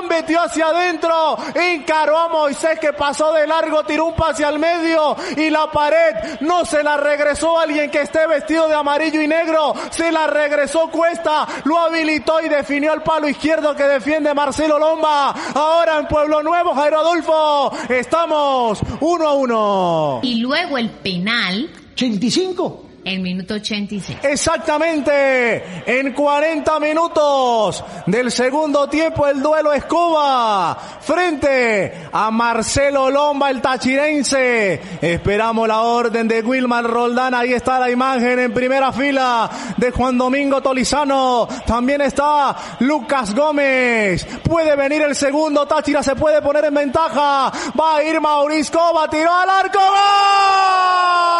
[0.08, 5.16] metió hacia adentro, encaró a Moisés que pasó de largo, tiró un pase al medio
[5.36, 9.74] y la pared no se la regresó alguien que esté vestido de amarillo y negro,
[9.90, 15.34] se la regresó Cuesta, lo habilitó y definió el palo izquierdo que defiende Marcelo Lomba.
[15.54, 20.20] Ahora en Pueblo Nuevo, Jairo Adolfo, estamos uno a uno.
[20.22, 21.70] Y luego el penal.
[21.94, 22.89] 85.
[23.02, 24.18] El minuto 86.
[24.22, 33.62] Exactamente, en 40 minutos del segundo tiempo el duelo Escoba frente a Marcelo Lomba el
[33.62, 34.80] tachirense.
[35.00, 40.18] Esperamos la orden de Wilmar Roldán, ahí está la imagen en primera fila de Juan
[40.18, 41.48] Domingo Tolizano.
[41.66, 44.26] También está Lucas Gómez.
[44.42, 47.50] Puede venir el segundo, Táchira se puede poner en ventaja.
[47.80, 49.78] Va a ir Mauricio Escoba, tiró al arco.
[49.78, 51.30] ¡Gol!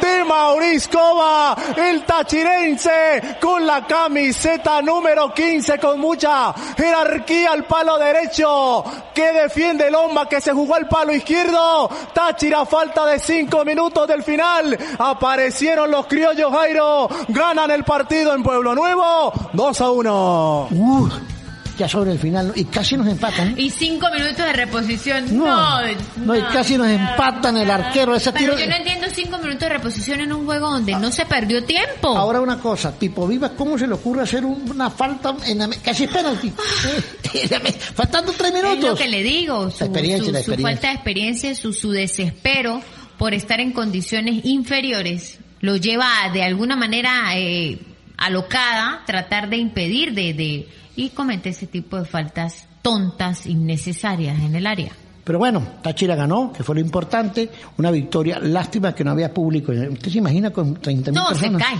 [0.00, 7.98] de Mauricio Cova, el tachirense, con la camiseta número 15, con mucha jerarquía al palo
[7.98, 11.90] derecho, que defiende Lomba, que se jugó al palo izquierdo.
[12.14, 14.78] Táchira, falta de 5 minutos del final.
[14.98, 20.68] Aparecieron los criollos Jairo, ganan el partido en Pueblo Nuevo, 2 a 1.
[20.70, 21.35] Uh,
[21.78, 23.48] ya sobre el final, y casi nos empatan.
[23.50, 23.54] ¿eh?
[23.58, 25.36] Y cinco minutos de reposición.
[25.36, 25.88] No, No,
[26.24, 28.14] no, y casi nos empatan el arquero.
[28.16, 28.58] Ese Pero tiro.
[28.58, 32.16] yo no entiendo cinco minutos de reposición en un juego donde no se perdió tiempo.
[32.16, 35.68] Ahora una cosa, tipo Viva, ¿cómo se le ocurre hacer un- una falta en la,
[35.82, 36.52] casi es penalti?
[37.94, 38.76] Faltando tres minutos.
[38.78, 40.74] Es lo que le digo, su, experiencia, su- la su experiencia.
[40.74, 42.80] falta de experiencia, su, su desespero
[43.18, 47.78] por estar en condiciones inferiores, lo lleva de alguna manera eh,
[48.16, 54.54] alocada tratar de impedir de, de y comete ese tipo de faltas tontas, innecesarias en
[54.54, 54.92] el área.
[55.24, 57.50] Pero bueno, Táchira ganó, que fue lo importante.
[57.78, 58.38] Una victoria.
[58.38, 59.72] Lástima que no había público.
[59.72, 61.62] ¿Usted se imagina con 30 mil No, se personas?
[61.62, 61.78] cae.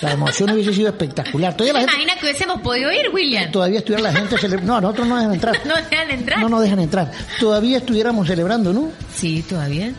[0.00, 1.54] La emoción hubiese sido espectacular.
[1.56, 3.52] Todavía la ¿Se gente, imagina que hubiésemos podido ir, William?
[3.52, 4.72] todavía estuviera la gente celebrando.
[4.72, 5.56] No, a nosotros no dejan entrar.
[5.64, 6.40] No dejan entrar.
[6.40, 7.12] No nos dejan entrar.
[7.38, 8.88] Todavía estuviéramos celebrando, ¿no?
[9.14, 9.92] Sí, todavía.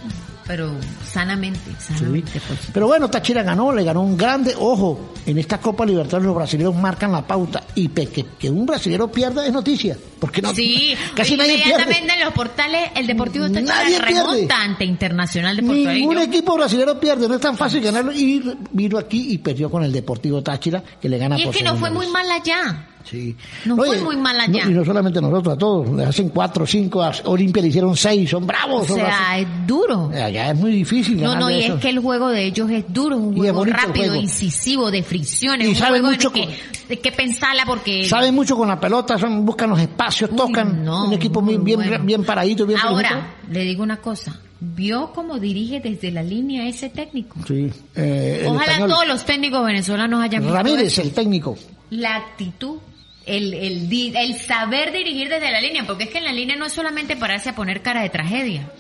[0.45, 0.71] Pero
[1.05, 2.31] sanamente, sanamente.
[2.31, 2.71] por supuesto.
[2.73, 4.53] Pero bueno, Táchira ganó, le ganó un grande.
[4.57, 7.63] Ojo, en esta Copa Libertadores los brasileños marcan la pauta.
[7.75, 9.97] Y que, que un brasilero pierda es noticia.
[10.19, 11.71] Porque no, Sí, casi nadie pierde.
[11.71, 16.27] inmediatamente en los portales el Deportivo Táchira remonta ante Internacional de Puerto Ningún Rico.
[16.29, 18.11] equipo brasileño pierde, no es tan fácil ganarlo.
[18.11, 21.55] Y vino aquí y perdió con el Deportivo Táchira, que le gana Y es por
[21.55, 22.87] que no fue muy mal allá.
[23.03, 23.35] Sí.
[23.65, 24.65] No Oye, fue muy mal no- allá.
[24.69, 25.89] y no solamente nosotros, a todos.
[25.89, 28.87] Le hacen cuatro, cinco, a Olimpia le hicieron seis, son O bravos.
[28.87, 30.09] son sea, es duro.
[30.13, 31.21] Allá es muy difícil.
[31.21, 31.75] No, no, y eso.
[31.75, 34.15] es que el juego de ellos es duro, es un es juego rápido, juego.
[34.21, 36.57] incisivo, de fricciones, Y un saben juego mucho en que
[36.89, 38.05] hay que pensarla porque...
[38.05, 40.87] Saben mucho con la pelota, son, buscan los espacios, tocan.
[40.87, 42.03] un equipo muy, bien, bueno.
[42.03, 46.89] bien paradito, bien Ahora, le digo una cosa, ¿vio cómo dirige desde la línea ese
[46.89, 47.37] técnico?
[47.47, 47.69] Sí.
[47.95, 48.89] eh, Ojalá español.
[48.89, 51.01] todos los técnicos venezolanos hayan visto Ramírez, eso.
[51.01, 51.57] el técnico.
[51.91, 52.77] la actitud,
[53.25, 56.55] el, el, di- el saber dirigir desde la línea, porque es que en la línea
[56.55, 58.71] no es solamente pararse a poner cara de tragedia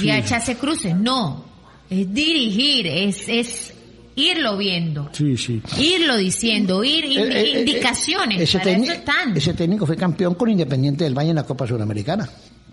[0.00, 1.44] y a echarse cruces, no,
[1.90, 3.74] es dirigir, es, es
[4.16, 5.60] irlo viendo, Sí, sí.
[5.78, 9.36] irlo diciendo, ir indi- Eh, eh, eh, indicaciones, ese, para eso están.
[9.36, 12.28] ese técnico fue campeón con Independiente del Valle en la Copa Sudamericana.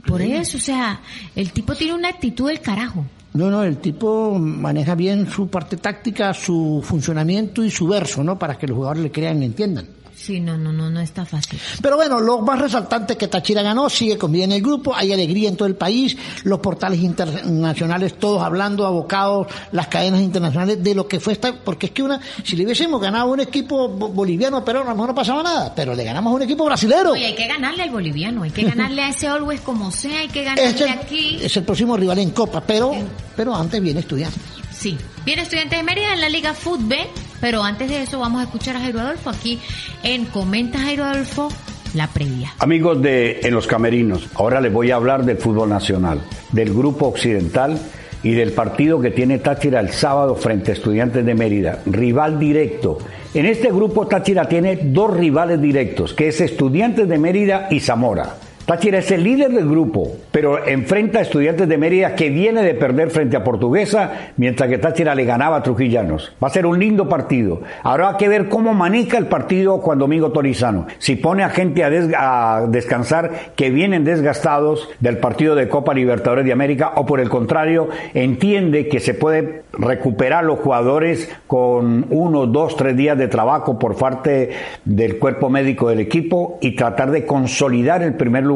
[0.08, 1.00] Por eso, o sea,
[1.36, 3.06] el tipo tiene una actitud del carajo.
[3.34, 8.38] No, no, el tipo maneja bien su parte táctica, su funcionamiento y su verso, ¿no?
[8.40, 9.86] Para que los jugadores le crean y entiendan.
[10.22, 11.60] Sí, no, no, no, no está fácil.
[11.82, 14.94] Pero bueno, lo más resaltante es que Táchira ganó, sigue con vida en el grupo,
[14.96, 20.84] hay alegría en todo el país, los portales internacionales todos hablando, abocados, las cadenas internacionales
[20.84, 23.40] de lo que fue esta, porque es que una, si le hubiésemos ganado a un
[23.40, 26.42] equipo bo- boliviano, pero a lo mejor no pasaba nada, pero le ganamos a un
[26.44, 27.14] equipo brasilero.
[27.14, 30.28] Oye, hay que ganarle al boliviano, hay que ganarle a ese Always como sea, hay
[30.28, 31.40] que ganarle Este aquí.
[31.42, 32.94] es el próximo rival en Copa, pero,
[33.36, 34.42] pero antes viene estudiantes.
[34.82, 36.98] Sí, viene Estudiantes de Mérida en la Liga Fútbol,
[37.40, 39.60] pero antes de eso vamos a escuchar a Jairo Adolfo aquí
[40.02, 41.50] en Comenta Jairo Adolfo,
[41.94, 42.56] la previa.
[42.58, 47.06] Amigos de En los Camerinos, ahora les voy a hablar del fútbol nacional, del grupo
[47.06, 47.80] occidental
[48.24, 52.98] y del partido que tiene Táchira el sábado frente a Estudiantes de Mérida, rival directo.
[53.36, 58.36] En este grupo Táchira tiene dos rivales directos, que es Estudiantes de Mérida y Zamora.
[58.66, 62.76] Táchira es el líder del grupo, pero enfrenta a Estudiantes de Mérida que viene de
[62.76, 66.34] perder frente a Portuguesa, mientras que Táchira le ganaba a Trujillanos.
[66.42, 67.62] Va a ser un lindo partido.
[67.84, 70.86] Habrá que ver cómo maneja el partido Juan Domingo Torizano.
[71.00, 76.46] Si pone a gente a, a descansar que vienen desgastados del partido de Copa Libertadores
[76.46, 82.46] de América, o por el contrario, entiende que se puede recuperar los jugadores con uno,
[82.46, 84.52] dos, tres días de trabajo por parte
[84.86, 88.51] del cuerpo médico del equipo y tratar de consolidar el primer lugar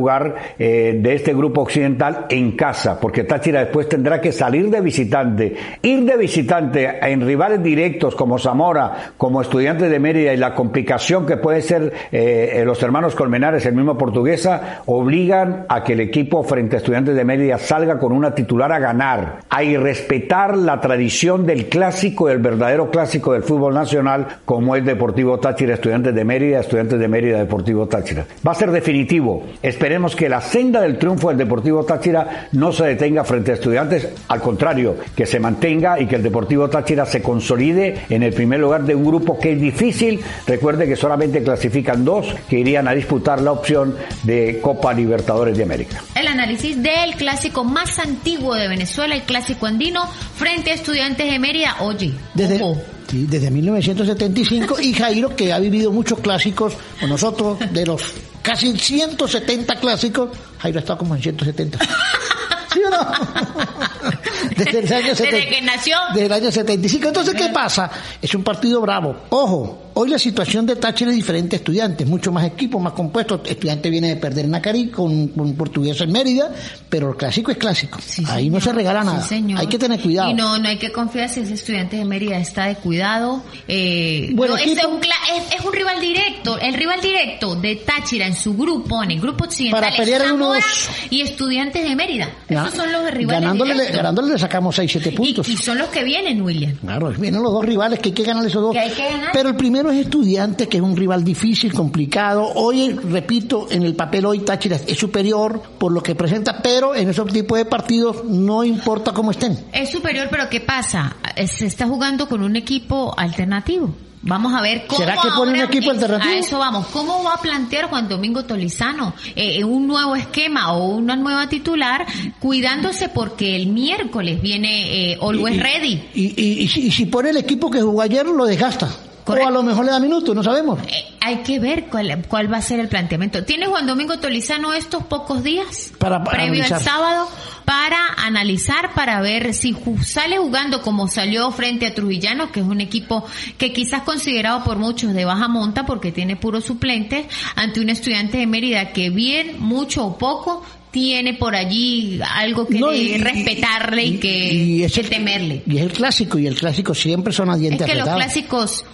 [0.60, 5.56] eh, de este grupo occidental en casa, porque Táchira después tendrá que salir de visitante,
[5.82, 11.26] ir de visitante en rivales directos como Zamora, como Estudiantes de Mérida y la complicación
[11.26, 16.44] que puede ser eh, los hermanos Colmenares, el mismo Portuguesa, obligan a que el equipo
[16.44, 21.46] frente a Estudiantes de Mérida salga con una titular a ganar, a irrespetar la tradición
[21.46, 26.60] del clásico, del verdadero clásico del fútbol nacional, como es Deportivo Táchira, Estudiantes de Mérida,
[26.60, 28.26] Estudiantes de Mérida, Deportivo Táchira.
[28.46, 29.44] Va a ser definitivo.
[29.86, 34.08] Esperemos que la senda del triunfo del Deportivo Táchira no se detenga frente a Estudiantes,
[34.30, 38.62] al contrario, que se mantenga y que el Deportivo Táchira se consolide en el primer
[38.62, 40.22] lugar de un grupo que es difícil.
[40.48, 45.62] Recuerde que solamente clasifican dos que irían a disputar la opción de Copa Libertadores de
[45.62, 46.02] América.
[46.16, 51.38] El análisis del clásico más antiguo de Venezuela, el clásico andino, frente a Estudiantes de
[51.38, 51.76] Mérida.
[51.82, 57.60] Oye, Desde, ojo, sí, desde 1975 y Jairo que ha vivido muchos clásicos con nosotros
[57.72, 58.02] de los
[58.46, 60.30] casi 170 clásicos
[60.60, 61.80] Jairo estado como en 170
[62.74, 62.98] ¿sí o no?
[64.56, 65.98] desde el año desde 70 que nació.
[66.14, 67.08] del año 75.
[67.08, 67.90] Entonces, ¿qué pasa?
[68.22, 69.16] Es un partido bravo.
[69.30, 73.42] Ojo, hoy la situación de Táchira es diferente a Estudiantes, mucho más equipo, más compuesto.
[73.46, 76.52] Estudiante viene de perder en Nacari con, con Portuguesa en Mérida,
[76.90, 78.00] pero el clásico es clásico.
[78.28, 79.22] Ahí no se regala nada.
[79.22, 79.60] Sí, señor.
[79.60, 80.30] Hay que tener cuidado.
[80.30, 83.42] Y no, no hay que confiar si ese estudiante de Mérida está de cuidado.
[83.68, 84.82] Eh, Buen no, ese equipo.
[84.82, 86.60] es, un, cla- es, es un rival directo.
[86.60, 90.32] El rival directo de Táchira en su grupo, en el grupo occidental, Para pelear es
[90.32, 90.64] unos-
[91.10, 92.30] y estudiantes de Mérida.
[92.50, 92.64] Ya.
[92.66, 93.96] Esos son los rivales ganándole, directos.
[93.98, 95.48] ganándole le sacamos 6-7 Y, puntos.
[95.50, 96.76] y son los que vienen, William.
[96.82, 98.74] Claro, vienen los dos rivales que hay que ganar esos dos.
[98.74, 99.30] Que hay que ganar.
[99.34, 102.44] Pero el primero es Estudiantes, que es un rival difícil, complicado.
[102.56, 107.10] Hoy, repito, en el papel hoy Táchira es superior por lo que presenta, pero en
[107.10, 109.58] esos tipos de partidos no importa cómo estén.
[109.74, 111.16] Es superior, pero ¿qué pasa?
[111.36, 113.94] Eh, Se está jugando con un equipo alternativo.
[114.28, 116.34] Vamos a ver cómo ¿Será que pone un equipo alternativo?
[116.34, 116.88] A eso vamos.
[116.88, 122.08] ¿Cómo va a plantear Juan Domingo Tolizano eh, un nuevo esquema o una nueva titular,
[122.40, 126.04] cuidándose porque el miércoles viene eh, Always Y- Ready?
[126.16, 128.90] Y, y- y si, y si pone el equipo que jugó ayer, lo desgasta.
[129.28, 130.80] O a lo mejor le da minutos, no sabemos.
[130.88, 133.44] Eh, hay que ver cuál, cuál va a ser el planteamiento.
[133.44, 136.78] ¿Tiene Juan Domingo Tolizano estos pocos días Para- para previo analizar.
[136.78, 137.28] al sábado
[137.66, 142.80] para analizar, para ver si sale jugando como salió frente a Trujillano, que es un
[142.80, 143.26] equipo
[143.58, 148.38] que quizás considerado por muchos de baja monta porque tiene puros suplentes, ante un estudiante
[148.38, 154.06] de Mérida que bien, mucho o poco, tiene por allí algo que No, y- respetarle
[154.06, 155.64] y, que, y es que el- temerle.
[155.66, 158.86] Y es el clásico, y el clásico siempre son a Es que los clásicos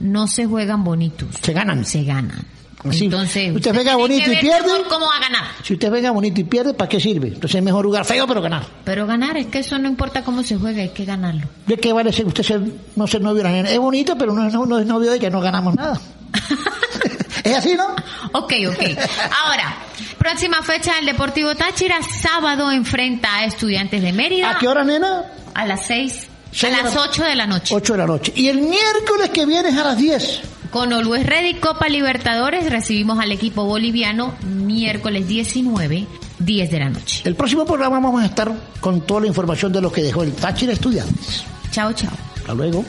[0.00, 1.28] no se juegan bonitos.
[1.42, 1.84] Se ganan.
[1.84, 2.44] Se ganan.
[2.84, 4.70] Así, Entonces, usted tiene bonito y pierde.
[4.88, 5.42] ¿Cómo va a ganar?
[5.64, 7.28] Si usted venga bonito y pierde, ¿para qué sirve?
[7.28, 8.64] Entonces es mejor jugar feo, pero ganar.
[8.84, 11.48] Pero ganar, es que eso no importa cómo se juega, hay que ganarlo.
[11.66, 12.60] ¿De qué vale ser usted ser,
[12.94, 13.70] no ser novio de la nena?
[13.70, 16.00] Es bonito, pero no, no, no es novio de que no ganamos nada.
[17.44, 17.96] es así, ¿no?
[18.32, 18.98] Ok, ok.
[19.44, 19.76] Ahora,
[20.16, 24.52] próxima fecha del Deportivo Táchira, sábado enfrenta a Estudiantes de Mérida.
[24.52, 25.24] ¿A qué hora, nena?
[25.52, 26.27] A las 6,
[26.62, 27.74] a las la- 8 de la noche.
[27.74, 28.32] 8 de la noche.
[28.36, 30.40] Y el miércoles que viene es a las 10.
[30.70, 36.06] Con Always Ready Copa Libertadores recibimos al equipo boliviano miércoles 19,
[36.38, 37.22] 10 de la noche.
[37.24, 40.32] El próximo programa vamos a estar con toda la información de lo que dejó el
[40.32, 41.42] Táchira Estudiantes.
[41.70, 42.10] Chao, chao.
[42.36, 42.84] Hasta luego.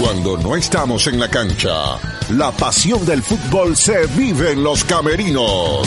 [0.00, 1.72] Cuando no estamos en la cancha,
[2.30, 5.86] la pasión del fútbol se vive en los camerinos.